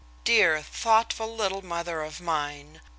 [0.23, 2.81] Dear, thoughtful, little mother of mine!